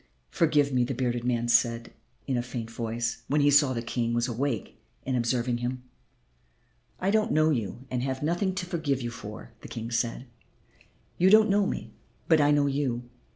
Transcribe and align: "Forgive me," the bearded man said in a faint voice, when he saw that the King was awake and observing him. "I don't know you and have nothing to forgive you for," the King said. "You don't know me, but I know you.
"Forgive 0.31 0.73
me," 0.73 0.83
the 0.83 0.95
bearded 0.95 1.23
man 1.23 1.47
said 1.47 1.91
in 2.25 2.35
a 2.35 2.41
faint 2.41 2.71
voice, 2.71 3.21
when 3.27 3.41
he 3.41 3.51
saw 3.51 3.71
that 3.73 3.81
the 3.81 3.85
King 3.85 4.15
was 4.15 4.27
awake 4.27 4.81
and 5.05 5.15
observing 5.15 5.59
him. 5.59 5.83
"I 6.99 7.11
don't 7.11 7.31
know 7.31 7.51
you 7.51 7.85
and 7.91 8.01
have 8.01 8.23
nothing 8.23 8.55
to 8.55 8.65
forgive 8.65 8.99
you 9.03 9.11
for," 9.11 9.51
the 9.61 9.67
King 9.67 9.91
said. 9.91 10.25
"You 11.19 11.29
don't 11.29 11.51
know 11.51 11.67
me, 11.67 11.91
but 12.27 12.41
I 12.41 12.49
know 12.49 12.65
you. 12.65 13.03